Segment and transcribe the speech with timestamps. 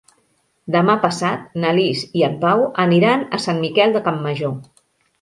[0.75, 4.61] Demà passat na Lis i en Pau aniran a Sant Miquel de Campmajor.